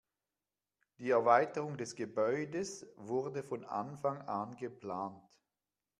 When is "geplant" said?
4.55-5.21